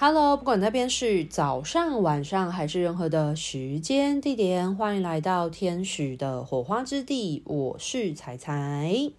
[0.00, 7.42] Hello，不管那边是早上、晚上还是任何的时间地点，欢迎来到天使的火花之地。
[7.44, 9.10] 我是彩彩。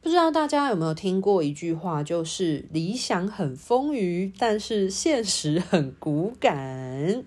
[0.00, 7.24] 不知道大家有没有听过一句话，就是理想很丰腴，但是现实很骨感。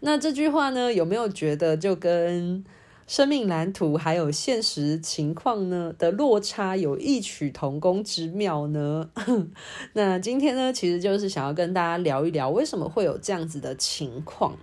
[0.00, 2.64] 那这句话呢，有没有觉得就跟
[3.06, 9.10] 生命蓝图还有现实情况呢的落差有异曲同工之妙呢？
[9.94, 14.56] 那今天呢，其实就是想要跟大家聊一聊，为什么会有这样子的情况。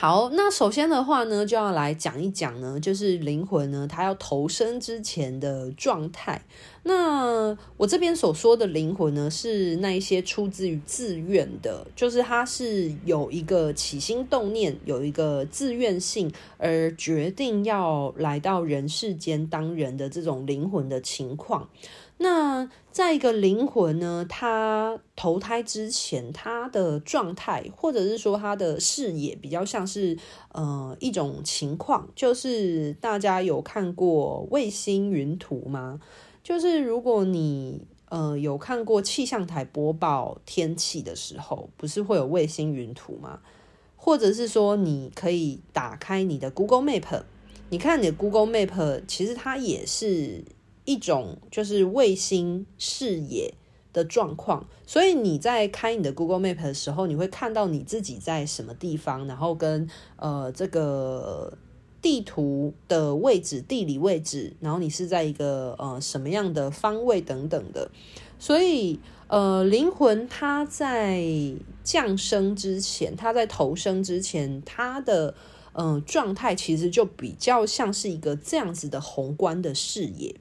[0.00, 6.40] 好，那首先的话呢，就要来讲一讲呢，就是灵魂呢，它要投生之前的状态。
[6.84, 21.68] 那我这边所说的灵魂呢，是那一些出自于自愿的，就是它是有一个起心动念，有一个自愿性而决定要来到人世间当人的这种灵魂的情况。
[22.20, 30.18] 那在一个灵魂呢，他投胎之前，他的状态，或者是说他的视野，比较像是
[30.50, 36.00] 呃一种情况，就是大家有看过卫星云图吗？
[36.42, 43.38] 就是如果你呃有看过气象台播报天气的时候，不是会有卫星云图吗？
[43.96, 47.22] 或者是说你可以打开你的 Google Map，
[47.70, 50.42] 你看你的 Google Map，其实它也是。
[50.88, 53.52] 一种就是卫星视野
[53.92, 59.86] 的状况，所以你在开你的 Google Map 的时候，你会看到你自己在什么地方，然后跟
[60.16, 61.58] 呃这个
[62.00, 67.90] 地图的位置、地理位置，然后你是在一个呃什么样的方位等等的。
[68.38, 71.22] 所以呃，灵魂它在
[71.84, 75.34] 降生之前，它在投生之前，它的
[75.72, 80.34] 嗯、呃、状态其实就比较像是一个这样子的宏观的视野。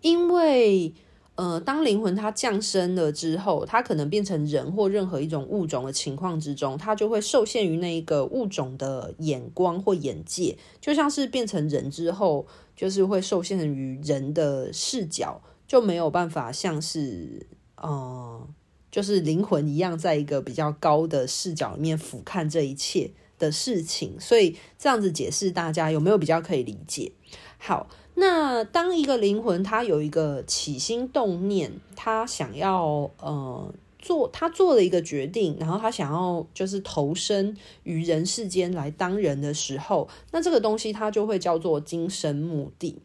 [0.00, 0.92] 因为，
[1.34, 17.46] 呃，当灵魂它降生了之后，它可能变成人或任何一种物种的情况之中，它就会受限于那一个物种的眼光或眼界，就像是变成人之后，就是会受限于人的视角，就没有办法像是，
[17.76, 18.48] 呃，
[18.90, 24.16] 就是灵魂一样，在一个比较高的视角里面俯瞰这一切的事情。
[24.18, 27.12] 所以这样子解释，大家有没有比较可以理解？
[27.58, 27.88] 好。
[28.18, 43.02] 那当一个灵魂，他有一个起心动念，他想要呃做，他做了一个决定，然后他想要就是投身于人世间来当人的时候，那这个东西它就会叫做今生目的。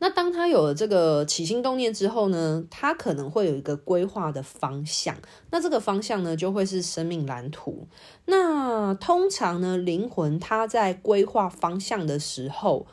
[0.00, 5.16] 那当他有了这个起心动念之后呢，他可能会有一个规划的方向，
[5.50, 7.86] 那这个方向呢就会是生命蓝图。
[8.24, 12.86] 那通常呢，灵魂他在规划方向的时候，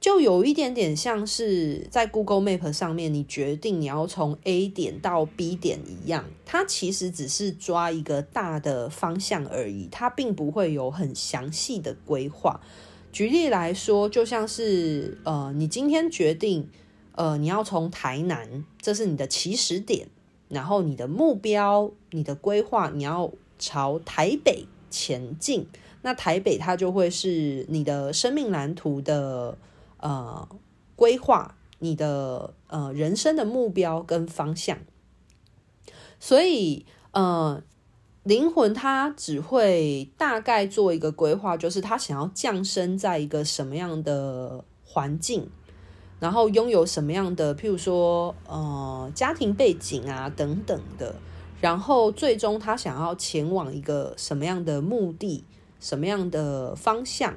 [0.00, 12.58] 就有一点点像是在 Google Map 上面，你决定你要从 A 点到 B 点一样，它其实只是抓一个大的方向而已，它并不会有很详细的规划。
[13.12, 16.66] 举例来说，就像是呃，你今天决定
[17.12, 20.08] 呃，你要从台南，这是你的起始点，
[20.48, 25.66] 然后你的目标、你的规划，你要朝台北前进，
[26.00, 29.58] 那台北它就会是你的生命蓝图的。
[30.00, 30.48] 呃，
[30.96, 34.78] 规划你的呃人生的目标跟方向，
[36.18, 37.62] 所以呃，
[38.22, 45.48] 灵魂它只会大概做一个规划，就是他想要降生在一个什么样的环境，
[46.18, 51.14] 然后拥有什么样的，譬如说呃家庭背景啊等等的，
[51.60, 55.44] 然后最终他想要前往一个什么样的目的，
[55.78, 57.34] 什么样的方向。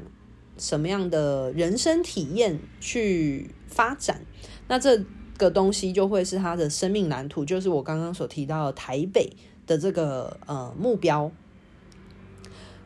[0.57, 4.21] 什么样的人生体验去发展，
[4.67, 5.03] 那这
[5.37, 11.31] 个东西就会是他的生命蓝图，就是我刚刚所提到的台北的这个呃目标。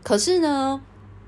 [0.02, 0.82] 可是呢，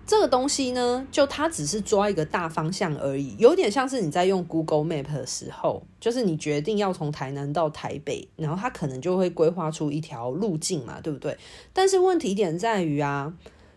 [0.07, 11.37] 这个东西呢，就它只是抓一个大方向而已，有点像是你在用 Google Map 的时候，就是你决定要从台南到台北，然后它可能就会规划出一条路径嘛，对不对？
[11.73, 13.33] 但是问题点在于啊，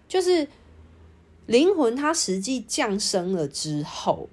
[0.06, 0.46] 就是。
[1.46, 4.28] 灵魂它实际降生了之后，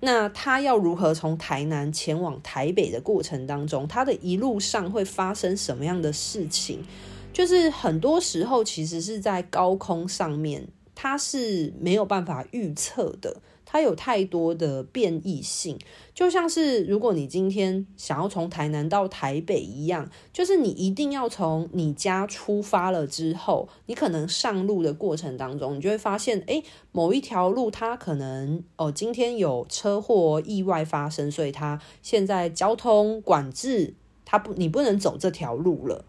[0.00, 6.84] 那它要如何从台南前往台北的过程当中，它的一路上会发生什么样的事情？
[7.32, 13.36] 就是很多时候其实是在高空上面，它是没有办法预测的。
[13.72, 15.78] 它有太多的变异性，
[16.12, 33.94] 就像是如果你今天想要从台南到台北一样，就是你一定要从你家出发了之后，你可能上路的过程当中，你就会发现，诶，某一条路它可能哦，今天有车祸意外发生，所以它现在交通管制。
[34.24, 36.04] 它不，你不能走这条路了，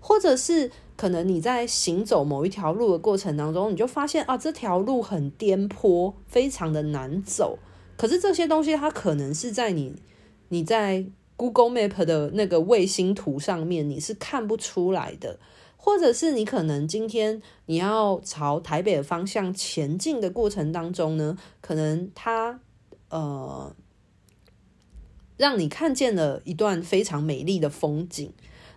[0.00, 7.58] 或者是可能你在行走某一条路的过程当中，你就发现啊，这条路很颠簸，非常的难走。
[7.96, 9.94] 可是这些东西它可能是在你
[10.48, 11.06] 你在
[11.36, 15.38] Google Map 的那个卫星图上面你是看不出来的，
[15.76, 22.60] 或者是你可能今天你要朝台北的方向前进的过程当中呢，可能它
[23.10, 23.74] 呃。
[25.36, 28.32] 让你看见了一段非常美丽的风景，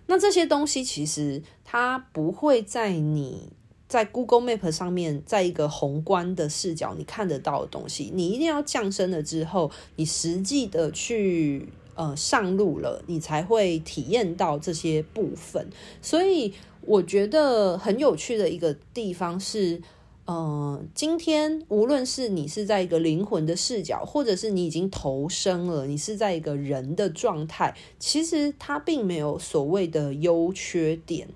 [0.08, 3.52] 那这些东西其实它不会在你
[3.86, 15.68] 在 Google Map 上面，在一个宏观的视角你看得到的东西，你一定要降生了之后，你实际的去呃上路了，你才会体验到这些部分。
[16.02, 19.80] 所以我觉得很有趣的一个地方是。
[20.30, 31.28] 嗯，今天无论是你是在一个灵魂的视角，或者是你已经投生了，你是在一个人的状态，其实它并没有所谓的优缺点，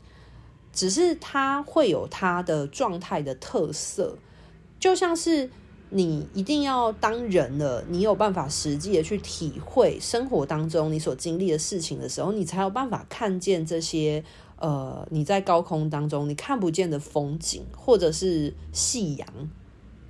[0.75, 4.19] 只是它会有它的状态的特色。
[4.79, 5.49] 就像是
[5.89, 14.23] 你一定要当人了，你有办法实际的去体会生活当中你所经历的事情的时候，你才有办法看见这些。
[14.63, 19.27] 呃，你在高空当中你看不见的风景，或者是夕阳，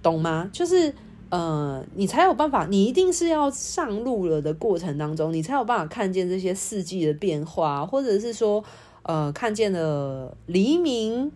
[0.02, 0.50] 懂吗？
[0.52, 0.94] 就是
[1.30, 8.62] 呃，你才有办法，你一定是要上路了的过程当中，你才有办法看见这些四季的变化，或者是说，
[9.04, 11.32] 呃，看见了黎明，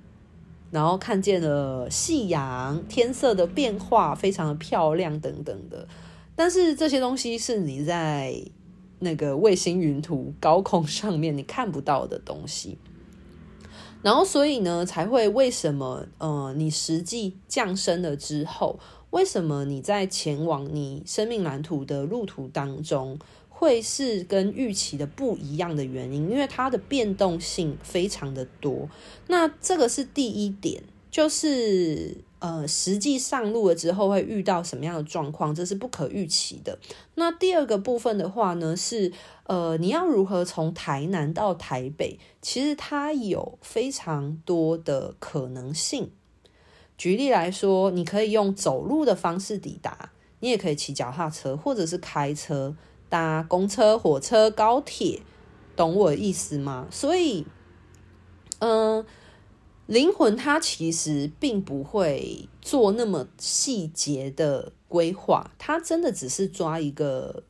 [0.71, 5.89] 然后看见了夕阳，天色的变化非常的漂亮等等的。
[6.35, 8.39] 但是这些东西是你在
[8.99, 12.77] 那个卫星云图高空上面你看不到的东西。
[14.07, 16.07] 然后，所以呢，才会为什么？
[16.19, 18.79] 呃，你实际降生了之后，
[19.11, 23.19] 为什么你在前往你生命蓝图的路途当中，
[23.49, 26.31] 会是跟预期的不一样的原因？
[26.31, 28.89] 因为它的变动性非常的多。
[29.27, 32.19] 那这个是第一点，就是。
[32.39, 36.79] 呃，实际上路了之后会遇到什么样的状况，这是不可预期的。
[37.15, 39.13] 那第二个部分的话呢，是
[39.45, 42.19] 呃，你要如何从台南到台北？
[42.43, 46.11] 其实它有非常多的可能性。
[46.99, 50.11] 举例来说，你可以用走路的方式抵达，
[50.41, 52.75] 你也可以骑脚踏车，或者是开车、
[53.09, 55.21] 搭公车、火车、高铁，
[55.75, 56.87] 懂我意思吗？
[56.91, 57.47] 所以，
[58.61, 59.05] 嗯、
[59.87, 67.45] 灵魂它其实并不会做那么细节的规划，它真的只是抓一个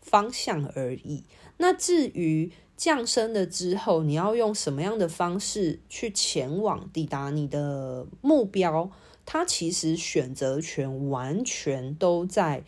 [0.00, 1.24] 方向而已。
[1.58, 8.90] 那至于降生了之后，你要用什么样的方式去前往抵达你的目标，
[9.26, 12.64] 它其实选择权完全都在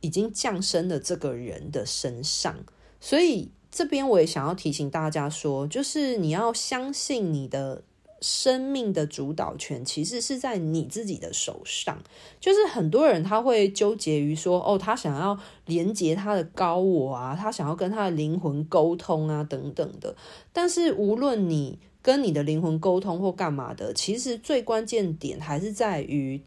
[0.00, 2.64] 已经降生的这个人的身上。
[3.00, 7.82] 所以这边我也想要提醒大家说，就是你要相信你的。
[8.26, 12.02] 生命的主导权其实是在你自己的手上，
[12.40, 20.16] 就是很多人他会纠结于说，哦，他想要连接他的高我啊，他想要跟他的灵魂沟通啊，等等的。
[20.54, 26.40] 但是无论你跟你的灵魂沟通或干嘛的，其实最关键点还是在于，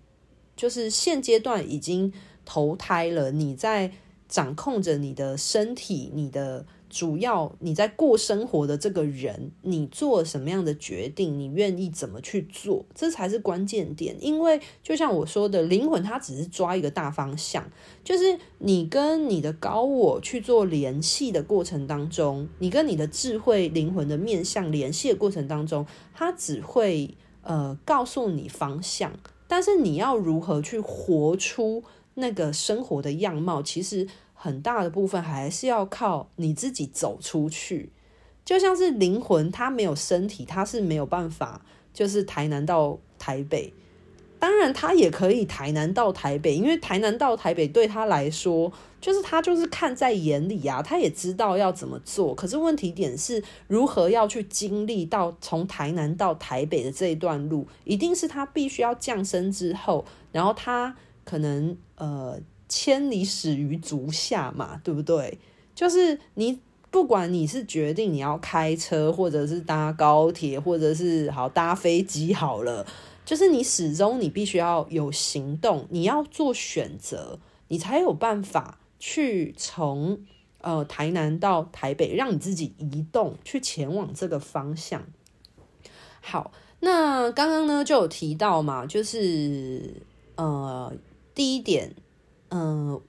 [0.55, 2.11] 就是现阶段已经
[2.43, 3.91] 投胎了，你在
[4.27, 6.65] 掌控着你的身体，你的。
[6.89, 14.15] 主要你在过生活的这个人，你做什么样的决定，你愿意怎么去做，这才是关键点。
[14.19, 17.69] 因为就像我说的，灵魂它只是抓一个大方向，
[18.03, 29.11] 就是你跟你的高我去做联系的过程当中，你跟你的智慧灵魂的面向联系的过程当中，它只会呃告诉你方向，
[29.47, 31.83] 但是你要如何去活出
[32.15, 34.07] 那个生活的样貌，其实。
[34.39, 37.91] 很大的部分还是要靠你自己走出去，
[38.45, 43.73] 就像是灵魂，它没有身体，它是没有办法，就是台南到台北。
[44.37, 52.35] 当然，它也可以台南到台北，因为台南到台北对他来说，就是他就是看在眼里啊，他也知道要怎么做。
[52.35, 62.39] 可是问题点是，如何要去经历到从台南到台北的这一段路，一定是他必须要降生之后，然后他可能呃。
[62.69, 65.37] 千里始于足下嘛，对不对？
[65.73, 66.59] 就是你
[66.89, 72.85] 不管你是决定你要开车，或者是搭高铁，或者是好搭飞机好了，
[73.23, 80.19] 就是你始终你必须要有行动，你要做选择，你才有办法去从
[80.61, 85.03] 呃台南到台北，让你自己移动去前往这个方向。
[86.21, 90.01] 好，那刚刚呢就有提到嘛，就是
[90.35, 90.91] 呃
[91.35, 91.93] 第一点。
[92.49, 93.01] 嗯，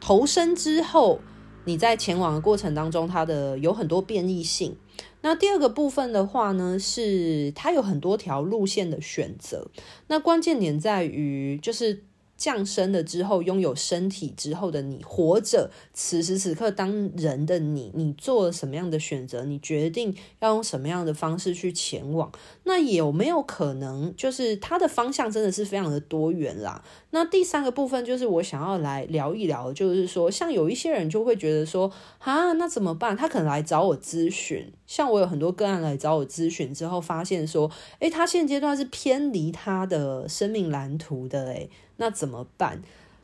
[0.00, 1.20] 投身之后，
[1.64, 4.76] 你在前往的过程当中，它的有很多变异性。
[5.22, 9.68] 那第二个部分的话呢，是它有很多条路线的选择。
[10.08, 12.04] 那关键点在于，就是。
[12.40, 19.44] 降生了之后，拥有身体之后的你，活着，此时此刻当人的你，你做了什么样的选择？
[19.44, 22.32] 你决定要用什么样的方式去前往？
[22.64, 26.82] 那有没有可能，就是它的方向真的是非常的多元啦？
[27.10, 33.14] 那第三个部分就是我想要来聊一聊，就是说，像有一些人就会觉得说，啊，那怎么办？
[33.14, 41.68] 他可能来找我咨询，像我有很多个案来找我咨询之后，发现说，诶，他现阶段是偏离他的生命蓝图的，诶。
[42.00, 42.80] 那怎么办？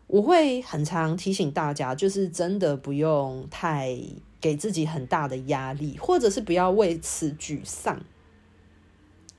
[0.06, 3.98] 我会很常提醒大家，就是真的不用太
[4.38, 8.00] 给自己很大的压力，或者是不要为此沮丧，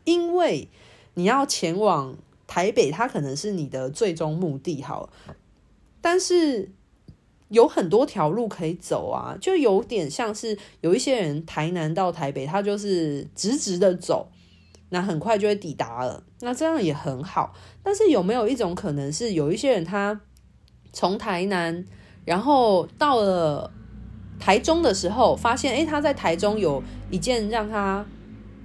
[0.05, 0.67] 因为
[1.13, 2.17] 你要前往
[2.47, 5.09] 台北，它可能是你的最终目的，好，
[6.01, 6.71] 但是
[7.49, 14.29] 有很多条路可以走啊，就有点像是有一些人台南到台北，他就是直直的走。
[14.89, 17.53] 那很快就会抵达了，那这样也很好。
[17.83, 20.21] 但是有没有一种可能是，有一些人他
[20.93, 21.85] 从台南，
[22.23, 23.69] 然后到了
[24.39, 28.05] 台中的时候，发现诶，他在台中有一件让他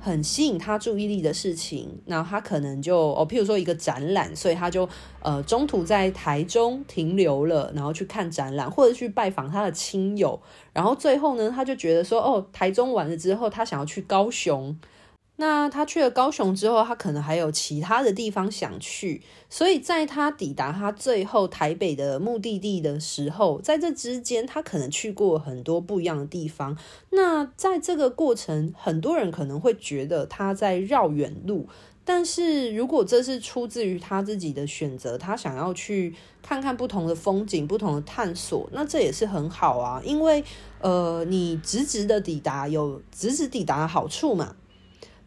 [0.01, 4.89] 很吸引他注意力的事情，那他可能就哦，譬如说一个展览，所以他就
[5.23, 10.41] 呃中途在台中停留了，然后去看展览，或者去拜访他的亲友，
[10.73, 14.79] 然后最后呢，他就觉得说哦，台中完了之后，他想要去高雄。
[15.43, 19.21] 那他去了高雄之后，他可能还有其他的地方想去，
[19.51, 26.79] 所以在他抵达他最后台北的目的地的时候，在这之间，他可能去过很多不一样的地方。
[27.11, 31.67] 那在这个过程，很多人可能会觉得他在绕远路，
[32.05, 40.45] 但是如果这是出自于他自己的选择，他想要去看看不同的风景、不同的探索，那这也是很好啊，因为
[40.81, 44.55] 呃，你直直的抵达有直直抵达的好处嘛。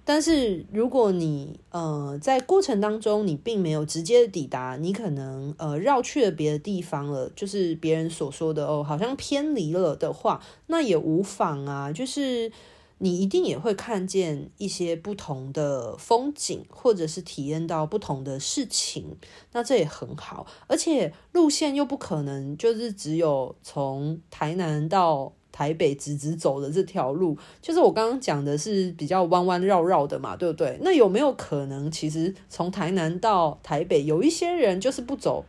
[0.07, 11.91] 但是如果你呃在过程当中你并没有直接的抵达，你可能呃绕去了别的地方了，就是别人所说的哦，好像偏离了的话，那也无妨啊。
[11.91, 12.51] 就是
[12.99, 19.17] 你一定也会看见一些不同的风景，或者是体验到不同的事情，
[19.53, 20.45] 那这也很好。
[20.67, 25.33] 而且路线又不可能就是只有从台南到。
[25.55, 30.77] 台北直直走的这条路，就是我刚刚讲的是比较弯弯绕绕的嘛，对不对？
[30.81, 35.45] 那有没有可能，其实从台南到台北，有一些人就是不走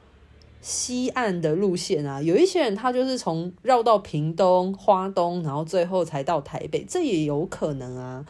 [0.61, 2.23] 西岸的路线啊？
[2.23, 8.25] 有一些人他就是从绕到屏东、花东，然后最后才到台北，这也有可能啊。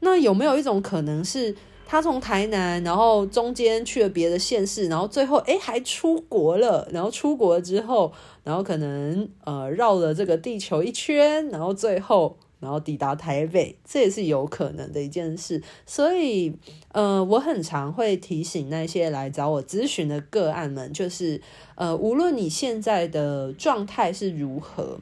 [0.00, 1.56] 那有没有一种可能是？
[1.86, 8.10] 他从台南，然后中间去了别的县市，然后最后诶还出国了，然后出国了之后，
[8.44, 15.60] 然后可能呃绕了这个地球一圈，然后最后然后抵达台北，这也是有可能的一件事。
[15.84, 16.54] 所以
[16.92, 21.40] 呃我很常会提醒那些来找我咨询的个案们，就是
[21.74, 25.00] 呃无论你现在的状态是如何。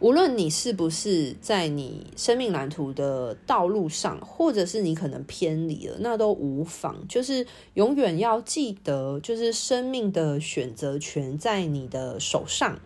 [0.00, 7.06] 无论你是不是在你生命蓝图的道路上，或者是你可能偏离了，那都无妨。
[7.08, 12.78] 就是永远要记得，就是生命的选择权在你的手上。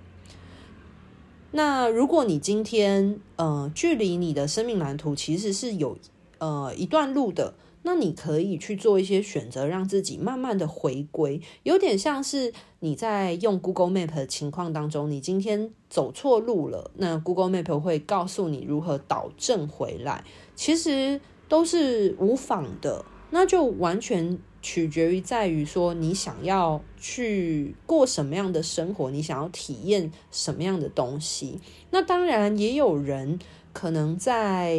[1.50, 5.98] 那如果你今天呃距离你的生命蓝图其实是有
[6.38, 7.54] 呃一段路的。
[7.84, 20.24] 那你可以去做一些选择，让自己慢慢的回归，有点像是你在用 Google Map 的情况当中，你今天走错路了，那 Google Map 会告诉你如何导正回来，
[20.54, 31.60] 其实都是无妨的，那就完全取决于在于说你想要去过什么样的生活，你想要体验什么样的东西。
[31.90, 33.40] 那当然也有人
[33.72, 34.78] 可能在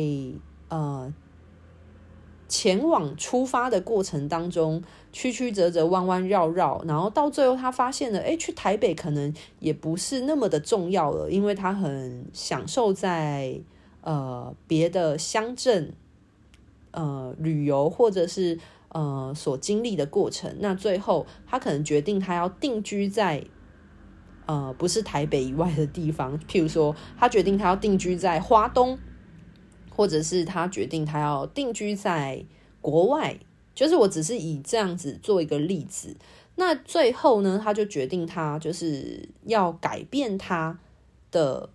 [0.69, 1.13] 呃。
[2.55, 13.59] 前往出发的过程当中，曲曲折折、弯弯绕绕，然后到最后他发现了，诶，去台北可能也不是那么的重要了，因为他很享受在
[14.01, 15.95] 呃别的乡镇
[16.91, 20.55] 呃旅游，或者是呃所经历的过程。
[20.59, 23.43] 那最后他可能决定他要定居在
[24.45, 28.99] 呃不是台北以外的地方，譬如说他决定他要定居在花东。
[29.95, 32.43] 或者是他决定他要定居在
[32.81, 33.37] 国外，
[33.75, 36.15] 就是我只是以这样子做一个例子。
[36.55, 40.79] 那最后呢，他就决定他就是要改变他
[41.31, 41.69] 的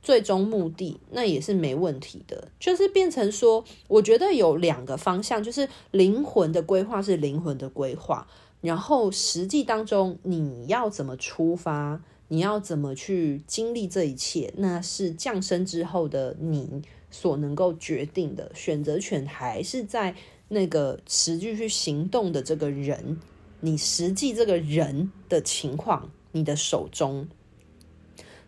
[0.00, 2.48] 最终目的，那也是没问题的。
[2.60, 8.28] 就是变成说，我觉得有两个方向，就是灵魂的规划是灵魂的规划，
[8.60, 20.14] 然后实际当中你要怎么出发，你要怎么去经历这一切，那是降生之后的你所能够决定的，选择权还是在
[20.48, 23.18] 那个实际去行动的这个人，
[23.60, 27.26] 你实际这个人的情况，你的手中。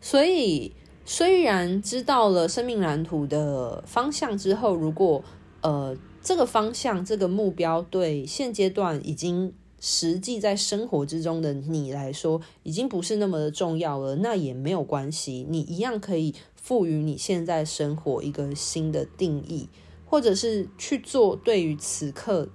[0.00, 0.72] 所以，
[1.04, 5.24] 虽然知道了生命蓝图的方向之后，如果
[5.62, 19.68] 呃这个方向、这个目标对现阶段已经实际在生活之中的你来说，已经不是那么的重要了，那也没有关系，你一样可以赋予你现在生活一个新的定义，
[20.04, 22.48] 或者是去做对于此刻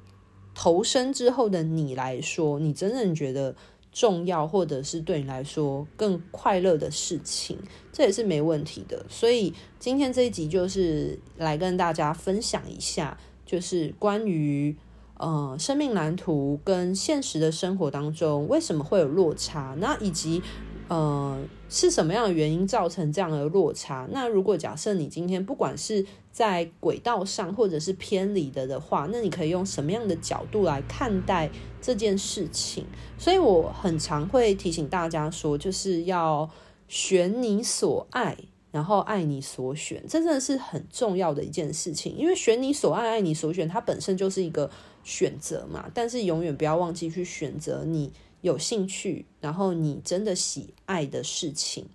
[0.54, 3.56] 投身之后的你来说，你真正觉得。
[3.96, 7.60] 重要，或者是对你来说更快乐的事情，
[7.92, 9.06] 这也是没问题的。
[9.08, 13.16] 所以今天这一集就是来跟大家分享一下，
[13.46, 14.76] 就是关于
[15.24, 20.42] 呃生命蓝图跟现实的生活当中为什么会有落差，那以及。
[20.90, 21.40] 呃，
[21.70, 24.06] 是什么样的原因造成这样的落差？
[24.12, 31.50] 那如果假设你今天不管是在轨道上，或者是偏离的的话，那你可以用什么样的角度来看待
[31.82, 32.86] 这件事情？
[33.18, 36.48] 所以我很常会提醒大家说，就是要
[36.88, 38.38] 选你所爱，
[38.70, 42.16] 然后爱你所选，这真的是很重要的一件事情。
[42.16, 44.70] 因为选你所爱，爱你所选，它本身就是一个
[45.04, 45.90] 选择嘛。
[45.94, 48.12] 但是永远不要忘记去选择你。
[48.44, 51.86] 有兴趣，然后你真的喜爱的事情。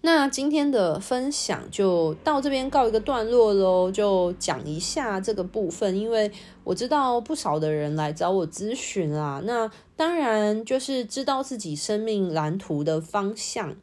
[0.00, 6.32] 那今天的分享就到这边告一个段落喽，就讲一下这个部分，因为
[6.64, 9.40] 我知道不少的人来找我咨询啊。
[9.44, 13.76] 那当然就是知道自己生命蓝图的方向，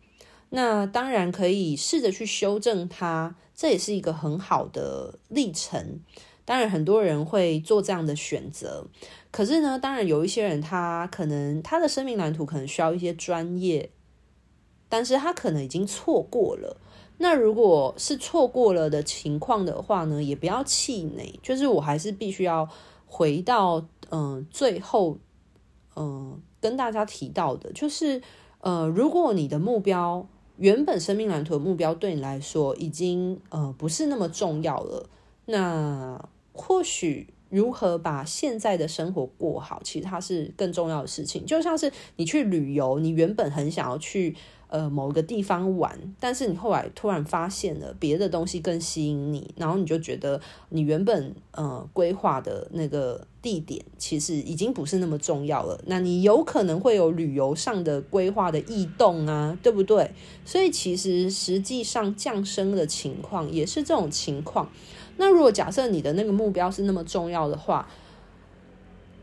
[0.50, 6.02] 那当然可以试着去修正它，这也是一个很好的历程。
[6.46, 8.86] 当然，很多人会做这样的选择。
[9.32, 13.90] 可是呢，当然有一些人，他可能他的生命蓝图可能需要一些专业，
[14.90, 16.78] 但是他可能已经错过了。
[17.18, 21.40] 那如果是错过了的情况的话呢，也不要气馁。
[21.42, 22.68] 就是我还是必须要
[23.06, 25.18] 回到嗯、最后
[25.96, 28.22] 嗯、跟大家提到的，就是
[28.60, 30.28] 呃如果你的目标
[30.58, 35.10] 原本生命蓝图的目标对你来说已经呃不是那么重要了，
[35.46, 37.28] 那或许。
[37.50, 41.46] 如何把现在的生活过好，其实它是更重要的事情。
[41.46, 44.36] 就像是你去旅游，你原本很想要去
[44.70, 55.80] 呃某个地方玩，但是你后来突然发现了别的东西更吸引你，然后你就觉得你原本呃规划的那个地点其实已经不是那么重要了。
[55.86, 60.10] 那你有可能会有旅游上的规划的异动啊，对不对？
[60.44, 64.72] 所以其实实际上降生的情况也是这种情况。
[65.18, 67.88] 那如果假设你的那个目标是那么重要的话，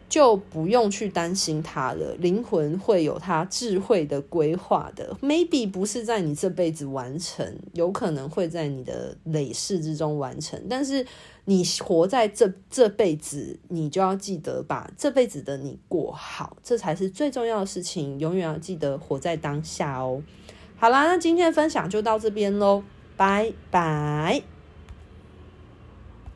[0.09, 2.16] 就不用去担心它了。
[2.18, 10.61] 灵魂会有它智慧的规划的，maybe 不是在你这辈子完成，有可能会在你的累世之中完成。
[10.68, 11.07] 但是
[11.44, 18.18] 你活在这这辈子，你就要记得把这辈子的你过好，这才是最重要的事情。
[18.18, 20.20] 永远要记得活在当下哦。
[20.76, 22.83] 好啦，那今天的分享就到这边喽，
[23.16, 24.49] 拜拜。